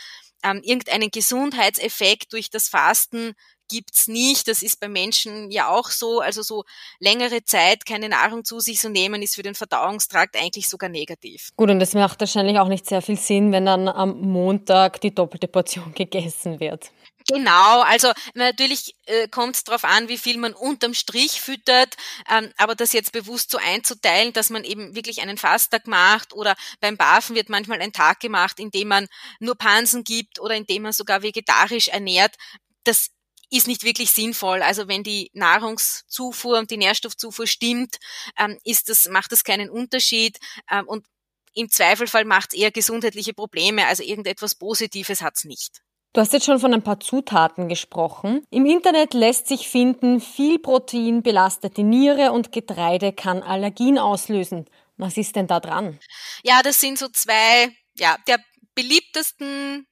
Ähm, 0.43 0.61
irgendeinen 0.63 1.11
Gesundheitseffekt 1.11 2.33
durch 2.33 2.49
das 2.49 2.67
Fasten 2.67 3.33
gibt's 3.71 4.07
nicht. 4.07 4.47
Das 4.47 4.61
ist 4.61 4.79
bei 4.79 4.89
Menschen 4.89 5.49
ja 5.49 5.69
auch 5.69 5.89
so. 5.89 6.19
Also 6.19 6.41
so 6.41 6.63
längere 6.99 7.43
Zeit 7.43 7.85
keine 7.85 8.09
Nahrung 8.09 8.43
zu 8.43 8.59
sich 8.59 8.79
zu 8.79 8.89
nehmen, 8.89 9.21
ist 9.21 9.35
für 9.35 9.43
den 9.43 9.55
Verdauungstrakt 9.55 10.35
eigentlich 10.35 10.67
sogar 10.69 10.89
negativ. 10.89 11.49
Gut, 11.55 11.69
und 11.69 11.79
das 11.79 11.93
macht 11.93 12.19
wahrscheinlich 12.19 12.59
auch 12.59 12.67
nicht 12.67 12.85
sehr 12.85 13.01
viel 13.01 13.17
Sinn, 13.17 13.51
wenn 13.51 13.65
dann 13.65 13.87
am 13.87 14.19
Montag 14.21 14.99
die 15.01 15.15
doppelte 15.15 15.47
Portion 15.47 15.93
gegessen 15.95 16.59
wird. 16.59 16.91
Genau, 17.33 17.81
also 17.81 18.11
natürlich 18.33 18.95
äh, 19.05 19.29
kommt 19.29 19.55
es 19.55 19.63
darauf 19.63 19.85
an, 19.85 20.09
wie 20.09 20.17
viel 20.17 20.37
man 20.37 20.53
unterm 20.53 20.93
Strich 20.93 21.39
füttert, 21.39 21.95
ähm, 22.29 22.51
aber 22.57 22.75
das 22.75 22.91
jetzt 22.91 23.13
bewusst 23.13 23.51
so 23.51 23.57
einzuteilen, 23.57 24.33
dass 24.33 24.49
man 24.49 24.65
eben 24.65 24.95
wirklich 24.95 25.21
einen 25.21 25.37
Fasttag 25.37 25.87
macht 25.87 26.33
oder 26.33 26.55
beim 26.81 26.97
Bafen 26.97 27.33
wird 27.35 27.47
manchmal 27.47 27.79
ein 27.81 27.93
Tag 27.93 28.19
gemacht, 28.19 28.59
in 28.59 28.69
dem 28.69 28.89
man 28.89 29.07
nur 29.39 29.55
Pansen 29.55 30.03
gibt 30.03 30.39
oder 30.41 30.55
in 30.55 30.65
dem 30.65 30.81
man 30.81 30.91
sogar 30.91 31.21
vegetarisch 31.21 31.87
ernährt, 31.87 32.35
das 32.83 33.11
ist 33.49 33.67
nicht 33.67 33.83
wirklich 33.83 34.11
sinnvoll. 34.11 34.61
Also 34.61 34.89
wenn 34.89 35.03
die 35.03 35.29
Nahrungszufuhr 35.33 36.57
und 36.57 36.69
die 36.69 36.77
Nährstoffzufuhr 36.77 37.47
stimmt, 37.47 37.95
ähm, 38.37 38.57
ist 38.65 38.89
das, 38.89 39.07
macht 39.07 39.31
das 39.31 39.43
keinen 39.45 39.69
Unterschied. 39.69 40.37
Ähm, 40.69 40.85
und 40.87 41.05
im 41.53 41.69
Zweifelfall 41.69 42.25
macht 42.25 42.53
es 42.53 42.59
eher 42.59 42.71
gesundheitliche 42.71 43.33
Probleme. 43.33 43.87
Also 43.87 44.03
irgendetwas 44.03 44.55
Positives 44.55 45.21
hat 45.21 45.35
es 45.37 45.45
nicht. 45.45 45.81
Du 46.13 46.19
hast 46.19 46.33
jetzt 46.33 46.45
schon 46.45 46.59
von 46.59 46.73
ein 46.73 46.83
paar 46.83 46.99
Zutaten 46.99 47.69
gesprochen. 47.69 48.45
Im 48.49 48.65
Internet 48.65 49.13
lässt 49.13 49.47
sich 49.47 49.69
finden, 49.69 50.19
viel 50.19 50.59
Protein 50.59 51.23
belastet 51.23 51.77
die 51.77 51.83
Niere 51.83 52.33
und 52.33 52.51
Getreide 52.51 53.13
kann 53.13 53.41
Allergien 53.41 53.97
auslösen. 53.97 54.69
Was 54.97 55.15
ist 55.15 55.37
denn 55.37 55.47
da 55.47 55.61
dran? 55.61 55.99
Ja, 56.43 56.61
das 56.63 56.81
sind 56.81 56.99
so 56.99 57.07
zwei 57.07 57.69
ja, 57.95 58.17
der 58.27 58.39
beliebtesten 58.75 59.87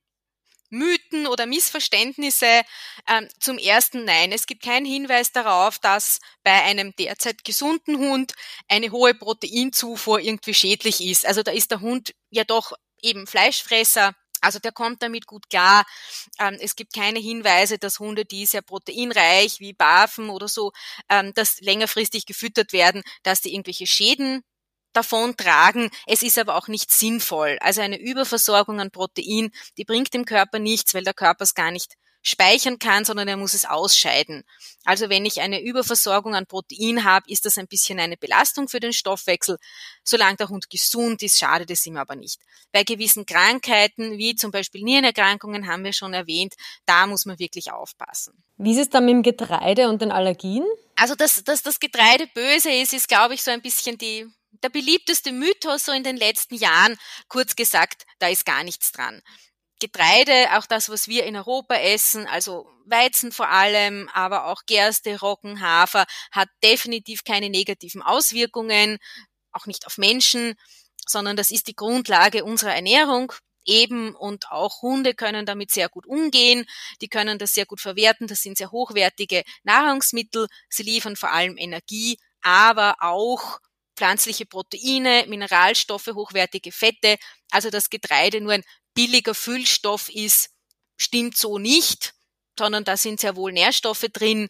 Mythen 0.70 1.26
oder 1.28 1.46
Missverständnisse. 1.46 2.64
Ähm, 3.08 3.28
zum 3.40 3.58
ersten 3.58 4.04
nein, 4.04 4.34
es 4.34 4.46
gibt 4.46 4.62
keinen 4.62 4.86
Hinweis 4.86 5.32
darauf, 5.32 5.80
dass 5.80 6.20
bei 6.44 6.64
einem 6.64 6.94
derzeit 6.98 7.44
gesunden 7.46 7.98
Hund 7.98 8.34
eine 8.68 8.92
hohe 8.92 9.14
Proteinzufuhr 9.14 10.20
irgendwie 10.20 10.54
schädlich 10.54 11.02
ist. 11.02 11.26
Also 11.26 11.44
da 11.44 11.52
ist 11.52 11.72
der 11.72 11.80
Hund 11.80 12.14
ja 12.30 12.44
doch 12.44 12.74
eben 13.02 13.26
Fleischfresser. 13.26 14.14
Also 14.42 14.60
der 14.60 14.72
kommt 14.72 15.02
damit 15.04 15.28
gut 15.28 15.50
klar. 15.50 15.86
Ähm, 16.40 16.58
es 16.62 16.76
gibt 16.76 16.94
keine 16.94 17.20
Hinweise, 17.20 17.78
dass 17.78 18.00
Hunde, 18.00 18.26
die 18.26 18.46
sehr 18.46 18.62
proteinreich 18.62 19.60
wie 19.60 19.74
Bafen 19.74 20.30
oder 20.30 20.48
so, 20.48 20.72
ähm, 21.10 21.34
dass 21.34 21.60
längerfristig 21.62 22.26
gefüttert 22.26 22.74
werden, 22.74 23.04
dass 23.24 23.42
die 23.42 23.54
irgendwelche 23.54 23.88
Schäden 23.88 24.44
davon 24.94 25.38
tragen. 25.38 25.90
Es 26.08 26.24
ist 26.24 26.38
aber 26.38 26.56
auch 26.56 26.68
nicht 26.68 26.92
sinnvoll. 26.92 27.58
Also 27.62 27.82
eine 27.82 28.00
Überversorgung 28.00 28.80
an 28.80 28.92
Protein, 28.92 29.52
die 29.78 29.86
bringt 29.86 30.14
dem 30.14 30.26
Körper 30.26 30.60
nichts, 30.60 30.94
weil 30.94 31.04
der 31.04 31.14
Körper 31.14 31.44
es 31.44 31.54
gar 31.54 31.72
nicht 31.72 31.94
speichern 32.22 32.80
kann, 32.80 33.06
sondern 33.06 33.28
er 33.28 33.38
muss 33.38 33.54
es 33.54 33.66
ausscheiden. 33.66 34.44
Also 34.84 35.10
wenn 35.10 35.26
ich 35.26 35.42
eine 35.42 35.62
Überversorgung 35.62 36.36
an 36.36 36.46
Protein 36.46 37.04
habe, 37.04 37.30
ist 37.30 37.46
das 37.46 37.58
ein 37.58 37.68
bisschen 37.68 38.00
eine 38.00 38.18
Belastung 38.18 38.68
für 38.68 38.80
den 38.80 38.94
Stoffwechsel. 38.94 39.58
Solange 40.04 40.38
der 40.38 40.50
Hund 40.50 40.70
gesund 40.70 41.24
ist, 41.24 41.40
schadet 41.40 41.72
es 41.72 41.86
ihm 41.86 41.98
aber 41.98 42.16
nicht. 42.16 42.40
Bei 42.72 42.84
gewissen 42.84 43.26
Krankheiten, 43.26 44.18
wie 44.18 44.36
zum 44.36 44.52
Beispiel 44.52 44.84
Nierenerkrankungen, 44.84 45.68
haben 45.68 45.84
wir 45.84 45.94
schon 45.94 46.14
erwähnt, 46.14 46.56
da 46.86 47.08
muss 47.08 47.26
man 47.26 47.40
wirklich 47.40 47.72
aufpassen. 47.72 48.44
Wie 48.58 48.72
ist 48.72 48.80
es 48.80 48.90
dann 48.90 49.06
mit 49.06 49.14
dem 49.14 49.24
Getreide 49.24 49.90
und 49.90 50.02
den 50.02 50.12
Allergien? 50.12 50.66
Also, 50.96 51.16
dass, 51.16 51.44
dass 51.44 51.64
das 51.64 51.80
Getreide 51.80 52.28
böse 52.34 52.72
ist, 52.72 52.94
ist, 52.94 53.08
glaube 53.08 53.34
ich, 53.34 53.44
so 53.44 53.52
ein 53.52 53.62
bisschen 53.62 53.98
die 53.98 54.28
der 54.64 54.70
beliebteste 54.70 55.32
Mythos 55.32 55.86
so 55.86 55.92
in 55.92 56.04
den 56.04 56.18
letzten 56.18 56.56
Jahren, 56.56 56.98
kurz 57.28 57.56
gesagt, 57.56 58.06
da 58.20 58.28
ist 58.28 58.46
gar 58.46 58.64
nichts 58.64 58.92
dran. 58.92 59.22
Getreide, 59.80 60.58
auch 60.58 60.66
das, 60.66 60.90
was 60.90 61.08
wir 61.08 61.26
in 61.26 61.36
Europa 61.36 61.76
essen, 61.76 62.28
also 62.28 62.70
Weizen 62.86 63.32
vor 63.32 63.50
allem, 63.50 64.10
aber 64.14 64.46
auch 64.46 64.64
Gerste, 64.66 65.20
Roggen, 65.20 65.62
Hafer, 65.62 66.06
hat 66.32 66.50
definitiv 66.64 67.24
keine 67.24 67.50
negativen 67.50 68.02
Auswirkungen, 68.02 68.98
auch 69.52 69.66
nicht 69.66 69.88
auf 69.88 69.98
Menschen, 69.98 70.56
sondern 71.06 71.36
das 71.36 71.52
ist 71.52 71.68
die 71.68 71.76
Grundlage 71.76 72.44
unserer 72.44 72.76
Ernährung 72.76 73.34
eben 73.66 74.16
und 74.16 74.52
auch 74.52 74.82
Hunde 74.82 75.14
können 75.14 75.46
damit 75.46 75.72
sehr 75.72 75.90
gut 75.90 76.06
umgehen, 76.08 76.66
die 77.02 77.08
können 77.08 77.38
das 77.38 77.54
sehr 77.54 77.66
gut 77.66 77.82
verwerten, 77.82 78.28
das 78.28 78.42
sind 78.42 78.58
sehr 78.58 78.72
hochwertige 78.72 79.44
Nahrungsmittel, 79.64 80.48
sie 80.70 80.84
liefern 80.84 81.16
vor 81.16 81.32
allem 81.32 81.58
Energie, 81.58 82.18
aber 82.42 82.96
auch 83.00 83.60
pflanzliche 84.00 84.46
Proteine, 84.46 85.26
Mineralstoffe, 85.28 86.08
hochwertige 86.08 86.72
Fette, 86.72 87.18
also 87.52 87.70
das 87.70 87.90
Getreide 87.90 88.40
nur 88.40 88.54
ein 88.54 88.64
billiger 88.94 89.36
Füllstoff 89.36 90.10
ist, 90.10 90.52
stimmt 90.98 91.38
so 91.38 91.58
nicht 91.60 92.14
sondern 92.58 92.84
da 92.84 92.98
sind 92.98 93.20
sehr 93.20 93.36
wohl 93.36 93.52
Nährstoffe 93.52 94.06
drin. 94.12 94.50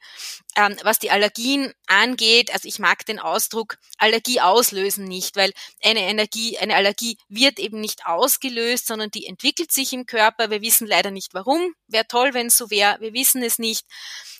Ähm, 0.55 0.75
was 0.83 0.99
die 0.99 1.11
Allergien 1.11 1.73
angeht, 1.87 2.51
also 2.53 2.67
ich 2.67 2.79
mag 2.79 3.05
den 3.05 3.19
Ausdruck 3.19 3.77
Allergie 3.97 4.41
auslösen 4.41 5.05
nicht, 5.05 5.35
weil 5.35 5.53
eine 5.83 6.01
Energie, 6.01 6.57
eine 6.57 6.75
Allergie 6.75 7.17
wird 7.29 7.59
eben 7.59 7.79
nicht 7.79 8.05
ausgelöst, 8.05 8.87
sondern 8.87 9.11
die 9.11 9.27
entwickelt 9.27 9.71
sich 9.71 9.93
im 9.93 10.05
Körper. 10.05 10.49
Wir 10.49 10.61
wissen 10.61 10.87
leider 10.87 11.11
nicht 11.11 11.33
warum. 11.33 11.73
Wäre 11.87 12.07
toll, 12.07 12.33
wenn 12.33 12.47
es 12.47 12.57
so 12.57 12.69
wäre. 12.69 12.97
Wir 12.99 13.13
wissen 13.13 13.43
es 13.43 13.59
nicht. 13.59 13.85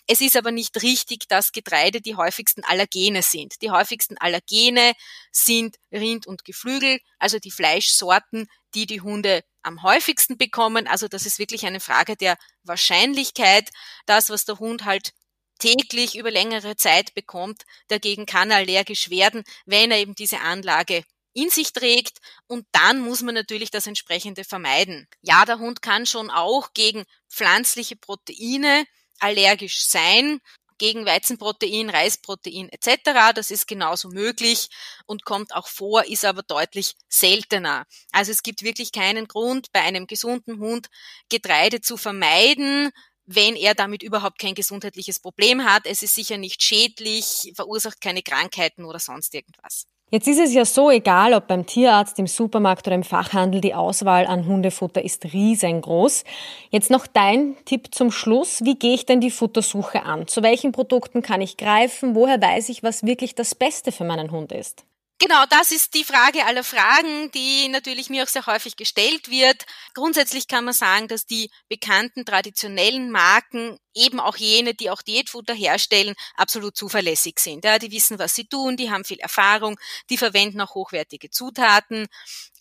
Es 0.06 0.20
ist 0.20 0.36
aber 0.36 0.50
nicht 0.50 0.82
richtig, 0.82 1.28
dass 1.28 1.52
Getreide 1.52 2.00
die 2.00 2.16
häufigsten 2.16 2.64
Allergene 2.64 3.22
sind. 3.22 3.62
Die 3.62 3.70
häufigsten 3.70 4.18
Allergene 4.18 4.94
sind 5.30 5.76
Rind 5.92 6.26
und 6.26 6.44
Geflügel, 6.44 6.98
also 7.20 7.38
die 7.38 7.52
Fleischsorten, 7.52 8.48
die 8.74 8.86
die 8.86 9.00
Hunde 9.00 9.42
am 9.62 9.82
häufigsten 9.82 10.36
bekommen. 10.38 10.86
Also 10.86 11.08
das 11.08 11.26
ist 11.26 11.38
wirklich 11.38 11.66
eine 11.66 11.80
Frage 11.80 12.16
der 12.16 12.36
Wahrscheinlichkeit. 12.62 13.70
Das, 14.06 14.30
was 14.30 14.44
der 14.44 14.58
Hund 14.58 14.84
halt 14.84 15.12
täglich 15.58 16.16
über 16.16 16.30
längere 16.30 16.76
Zeit 16.76 17.14
bekommt, 17.14 17.62
dagegen 17.88 18.26
kann 18.26 18.50
er 18.50 18.58
allergisch 18.58 19.10
werden, 19.10 19.44
wenn 19.66 19.90
er 19.90 19.98
eben 19.98 20.14
diese 20.14 20.40
Anlage 20.40 21.04
in 21.32 21.50
sich 21.50 21.72
trägt 21.72 22.18
und 22.48 22.66
dann 22.72 23.00
muss 23.00 23.22
man 23.22 23.34
natürlich 23.34 23.70
das 23.70 23.86
entsprechende 23.86 24.44
vermeiden. 24.44 25.06
Ja, 25.20 25.44
der 25.44 25.58
Hund 25.58 25.82
kann 25.82 26.06
schon 26.06 26.30
auch 26.30 26.72
gegen 26.74 27.04
pflanzliche 27.28 27.96
Proteine 27.96 28.84
allergisch 29.20 29.84
sein, 29.86 30.40
gegen 30.80 31.06
Weizenprotein, 31.06 31.90
Reisprotein 31.90 32.68
etc. 32.70 33.32
Das 33.34 33.52
ist 33.52 33.68
genauso 33.68 34.08
möglich 34.08 34.68
und 35.06 35.24
kommt 35.24 35.54
auch 35.54 35.68
vor, 35.68 36.04
ist 36.06 36.24
aber 36.24 36.42
deutlich 36.42 36.96
seltener. 37.08 37.84
Also 38.10 38.32
es 38.32 38.42
gibt 38.42 38.62
wirklich 38.64 38.90
keinen 38.90 39.28
Grund, 39.28 39.70
bei 39.72 39.82
einem 39.82 40.08
gesunden 40.08 40.58
Hund 40.58 40.88
Getreide 41.28 41.80
zu 41.80 41.96
vermeiden, 41.96 42.90
wenn 43.26 43.54
er 43.54 43.74
damit 43.74 44.02
überhaupt 44.02 44.40
kein 44.40 44.54
gesundheitliches 44.54 45.20
Problem 45.20 45.64
hat. 45.64 45.86
Es 45.86 46.02
ist 46.02 46.14
sicher 46.14 46.38
nicht 46.38 46.62
schädlich, 46.62 47.52
verursacht 47.54 48.00
keine 48.00 48.22
Krankheiten 48.22 48.84
oder 48.84 48.98
sonst 48.98 49.34
irgendwas. 49.34 49.86
Jetzt 50.12 50.26
ist 50.26 50.40
es 50.40 50.52
ja 50.52 50.64
so 50.64 50.90
egal, 50.90 51.34
ob 51.34 51.46
beim 51.46 51.66
Tierarzt, 51.66 52.18
im 52.18 52.26
Supermarkt 52.26 52.84
oder 52.88 52.96
im 52.96 53.04
Fachhandel, 53.04 53.60
die 53.60 53.74
Auswahl 53.74 54.26
an 54.26 54.44
Hundefutter 54.44 55.04
ist 55.04 55.32
riesengroß. 55.32 56.24
Jetzt 56.70 56.90
noch 56.90 57.06
dein 57.06 57.54
Tipp 57.64 57.94
zum 57.94 58.10
Schluss. 58.10 58.64
Wie 58.64 58.74
gehe 58.74 58.94
ich 58.94 59.06
denn 59.06 59.20
die 59.20 59.30
Futtersuche 59.30 60.02
an? 60.02 60.26
Zu 60.26 60.42
welchen 60.42 60.72
Produkten 60.72 61.22
kann 61.22 61.40
ich 61.40 61.56
greifen? 61.56 62.16
Woher 62.16 62.42
weiß 62.42 62.70
ich, 62.70 62.82
was 62.82 63.04
wirklich 63.04 63.36
das 63.36 63.54
Beste 63.54 63.92
für 63.92 64.02
meinen 64.02 64.32
Hund 64.32 64.50
ist? 64.50 64.84
Genau, 65.22 65.44
das 65.50 65.70
ist 65.70 65.92
die 65.92 66.02
Frage 66.04 66.46
aller 66.46 66.64
Fragen, 66.64 67.30
die 67.32 67.68
natürlich 67.68 68.08
mir 68.08 68.24
auch 68.24 68.28
sehr 68.28 68.46
häufig 68.46 68.76
gestellt 68.76 69.30
wird. 69.30 69.66
Grundsätzlich 69.92 70.48
kann 70.48 70.64
man 70.64 70.72
sagen, 70.72 71.08
dass 71.08 71.26
die 71.26 71.50
bekannten 71.68 72.24
traditionellen 72.24 73.10
Marken, 73.10 73.78
eben 73.94 74.18
auch 74.18 74.38
jene, 74.38 74.72
die 74.72 74.88
auch 74.88 75.02
Diätfutter 75.02 75.52
herstellen, 75.52 76.14
absolut 76.36 76.74
zuverlässig 76.74 77.38
sind. 77.38 77.66
Ja, 77.66 77.78
die 77.78 77.90
wissen, 77.92 78.18
was 78.18 78.34
sie 78.34 78.46
tun, 78.46 78.78
die 78.78 78.90
haben 78.90 79.04
viel 79.04 79.18
Erfahrung, 79.20 79.78
die 80.08 80.16
verwenden 80.16 80.62
auch 80.62 80.74
hochwertige 80.74 81.28
Zutaten. 81.28 82.06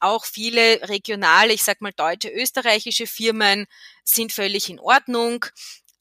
Auch 0.02 0.26
viele 0.26 0.82
regionale, 0.90 1.54
ich 1.54 1.64
sag 1.64 1.80
mal 1.80 1.94
deutsche, 1.94 2.30
österreichische 2.30 3.08
Firmen 3.08 3.68
sind 4.04 4.34
völlig 4.34 4.70
in 4.70 4.80
Ordnung. 4.82 5.46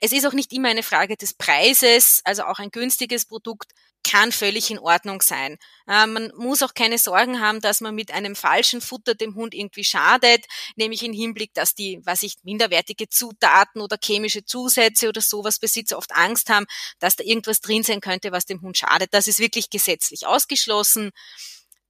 Es 0.00 0.12
ist 0.12 0.26
auch 0.26 0.32
nicht 0.32 0.52
immer 0.52 0.68
eine 0.68 0.82
Frage 0.82 1.16
des 1.16 1.34
Preises, 1.34 2.20
also 2.24 2.44
auch 2.44 2.58
ein 2.58 2.70
günstiges 2.70 3.26
Produkt 3.26 3.72
kann 4.04 4.32
völlig 4.32 4.70
in 4.70 4.78
Ordnung 4.78 5.20
sein. 5.22 5.58
Äh, 5.86 6.06
man 6.06 6.32
muss 6.36 6.62
auch 6.62 6.74
keine 6.74 6.98
Sorgen 6.98 7.40
haben, 7.40 7.60
dass 7.60 7.80
man 7.80 7.94
mit 7.94 8.12
einem 8.12 8.34
falschen 8.34 8.80
Futter 8.80 9.14
dem 9.14 9.34
Hund 9.34 9.54
irgendwie 9.54 9.84
schadet, 9.84 10.44
nämlich 10.76 11.02
im 11.02 11.12
Hinblick, 11.12 11.52
dass 11.54 11.74
die, 11.74 12.00
was 12.04 12.22
ich, 12.22 12.36
minderwertige 12.42 13.08
Zutaten 13.08 13.80
oder 13.80 13.98
chemische 14.02 14.44
Zusätze 14.44 15.08
oder 15.08 15.20
sowas 15.20 15.58
Besitzer 15.58 15.98
oft 15.98 16.12
Angst 16.12 16.48
haben, 16.48 16.66
dass 16.98 17.16
da 17.16 17.24
irgendwas 17.24 17.60
drin 17.60 17.82
sein 17.82 18.00
könnte, 18.00 18.32
was 18.32 18.46
dem 18.46 18.62
Hund 18.62 18.78
schadet. 18.78 19.12
Das 19.12 19.26
ist 19.26 19.38
wirklich 19.38 19.70
gesetzlich 19.70 20.26
ausgeschlossen. 20.26 21.10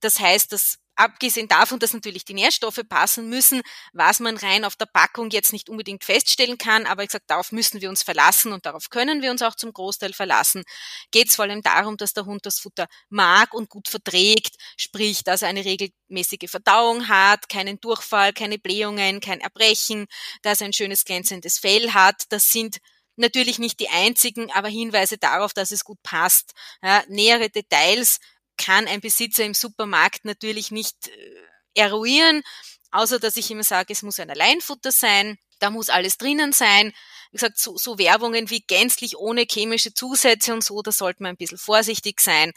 Das 0.00 0.20
heißt, 0.20 0.52
dass 0.52 0.78
Abgesehen 0.98 1.46
davon, 1.46 1.78
dass 1.78 1.92
natürlich 1.94 2.24
die 2.24 2.34
Nährstoffe 2.34 2.80
passen 2.88 3.28
müssen, 3.28 3.62
was 3.92 4.18
man 4.18 4.36
rein 4.36 4.64
auf 4.64 4.74
der 4.74 4.86
Packung 4.86 5.30
jetzt 5.30 5.52
nicht 5.52 5.70
unbedingt 5.70 6.02
feststellen 6.02 6.58
kann, 6.58 6.86
aber 6.86 7.04
ich 7.04 7.12
sage, 7.12 7.22
darauf 7.28 7.52
müssen 7.52 7.80
wir 7.80 7.88
uns 7.88 8.02
verlassen 8.02 8.52
und 8.52 8.66
darauf 8.66 8.90
können 8.90 9.22
wir 9.22 9.30
uns 9.30 9.40
auch 9.42 9.54
zum 9.54 9.72
Großteil 9.72 10.12
verlassen, 10.12 10.64
geht 11.12 11.28
es 11.28 11.36
vor 11.36 11.44
allem 11.44 11.62
darum, 11.62 11.96
dass 11.96 12.14
der 12.14 12.24
Hund 12.24 12.44
das 12.46 12.58
Futter 12.58 12.88
mag 13.10 13.54
und 13.54 13.70
gut 13.70 13.86
verträgt, 13.86 14.56
sprich, 14.76 15.22
dass 15.22 15.42
er 15.42 15.48
eine 15.50 15.64
regelmäßige 15.64 16.50
Verdauung 16.50 17.06
hat, 17.06 17.48
keinen 17.48 17.80
Durchfall, 17.80 18.32
keine 18.32 18.58
Blähungen, 18.58 19.20
kein 19.20 19.40
Erbrechen, 19.40 20.06
dass 20.42 20.60
er 20.60 20.66
ein 20.66 20.72
schönes 20.72 21.04
glänzendes 21.04 21.60
Fell 21.60 21.92
hat. 21.92 22.24
Das 22.30 22.50
sind 22.50 22.78
natürlich 23.14 23.60
nicht 23.60 23.78
die 23.80 23.88
einzigen, 23.88 24.50
aber 24.52 24.68
Hinweise 24.68 25.16
darauf, 25.16 25.52
dass 25.52 25.70
es 25.70 25.84
gut 25.84 26.02
passt. 26.02 26.54
Ja, 26.82 27.04
nähere 27.08 27.50
Details 27.50 28.18
kann 28.58 28.86
ein 28.86 29.00
Besitzer 29.00 29.44
im 29.44 29.54
Supermarkt 29.54 30.24
natürlich 30.24 30.70
nicht 30.70 31.08
äh, 31.08 31.34
eruieren, 31.74 32.42
außer 32.90 33.18
dass 33.18 33.36
ich 33.36 33.50
immer 33.50 33.64
sage, 33.64 33.92
es 33.92 34.02
muss 34.02 34.20
ein 34.20 34.30
Alleinfutter 34.30 34.92
sein, 34.92 35.38
da 35.58 35.70
muss 35.70 35.88
alles 35.88 36.18
drinnen 36.18 36.52
sein. 36.52 36.92
Wie 37.30 37.36
gesagt, 37.36 37.58
so, 37.58 37.76
so 37.76 37.98
Werbungen 37.98 38.50
wie 38.50 38.60
gänzlich 38.60 39.16
ohne 39.16 39.46
chemische 39.50 39.92
Zusätze 39.92 40.52
und 40.52 40.64
so, 40.64 40.82
da 40.82 40.92
sollte 40.92 41.22
man 41.22 41.30
ein 41.30 41.36
bisschen 41.36 41.58
vorsichtig 41.58 42.20
sein. 42.20 42.52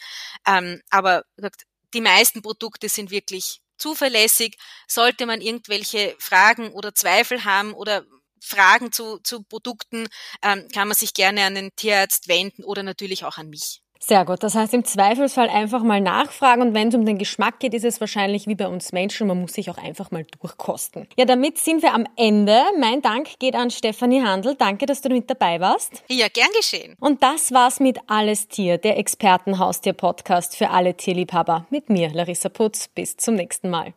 Ähm, 0.46 0.81
aber 0.89 1.24
gesagt, 1.36 1.63
die 1.93 2.01
meisten 2.01 2.41
Produkte 2.41 2.89
sind 2.89 3.12
wirklich 3.12 3.62
zuverlässig. 3.77 4.58
Sollte 4.88 5.25
man 5.25 5.41
irgendwelche 5.41 6.15
Fragen 6.20 6.72
oder 6.72 6.93
Zweifel 6.93 7.43
haben 7.43 7.74
oder 7.74 8.05
Fragen 8.39 8.91
zu, 8.91 9.20
zu 9.20 9.43
Produkten, 9.43 10.08
ähm, 10.41 10.67
kann 10.74 10.88
man 10.88 10.98
sich 10.98 11.13
gerne 11.13 11.46
an 11.46 11.55
den 11.55 11.75
Tierarzt 11.75 12.27
wenden 12.27 12.63
oder 12.63 12.84
natürlich 12.84 13.24
auch 13.25 13.38
an 13.38 13.50
mich. 13.50 13.80
Sehr 14.03 14.25
gut. 14.25 14.41
Das 14.41 14.55
heißt, 14.55 14.74
im 14.74 14.84
Zweifelsfall 14.84 15.48
einfach 15.48 15.84
mal 15.84 16.01
nachfragen 16.01 16.62
und 16.63 16.74
wenn 16.74 16.88
es 16.88 16.96
um 16.96 17.05
den 17.05 17.20
Geschmack 17.20 17.60
geht, 17.60 17.75
ist 17.75 17.86
es 17.86 18.01
wahrscheinlich 18.01 18.48
wie 18.48 18.55
bei 18.55 18.67
uns 18.67 18.91
Menschen. 18.91 19.27
Man 19.27 19.39
muss 19.39 19.53
sich 19.53 19.70
auch 19.70 19.77
einfach 19.77 20.10
mal 20.10 20.25
durchkosten. 20.41 21.08
Ja, 21.17 21.25
damit 21.25 21.60
sind 21.60 21.84
wir 21.84 21.93
am 21.93 22.08
Ende. 22.15 22.60
Mein 22.79 23.01
Dank 23.01 23.38
geht 23.39 23.55
an 23.55 23.70
Stefanie 23.70 24.24
Handel. 24.24 24.55
Danke, 24.55 24.88
dass 24.88 25.01
du 25.01 25.10
mit 25.10 25.29
dabei 25.29 25.60
warst. 25.60 26.03
Ja, 26.10 26.27
gern 26.34 26.50
geschehen. 26.58 26.96
Und 27.00 27.22
das 27.22 27.51
war's 27.51 27.79
mit 27.79 28.00
Alles 28.08 28.48
Tier, 28.48 28.79
der 28.79 28.98
Expertenhaustier-Podcast 28.98 30.58
für 30.58 30.72
alle 30.72 30.96
Tierliebhaber. 30.96 31.67
Mit 31.70 31.89
mir, 31.89 32.10
Larissa 32.10 32.50
Putz. 32.50 32.88
Bis 32.88 33.17
zum 33.17 33.36
nächsten 33.36 33.70
Mal. 33.70 33.93